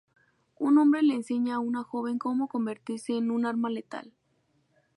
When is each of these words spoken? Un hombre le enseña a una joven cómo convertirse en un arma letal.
Un 0.57 0.79
hombre 0.79 1.03
le 1.03 1.13
enseña 1.13 1.53
a 1.53 1.59
una 1.59 1.83
joven 1.83 2.17
cómo 2.17 2.47
convertirse 2.47 3.13
en 3.15 3.29
un 3.29 3.45
arma 3.45 3.69
letal. 3.69 4.11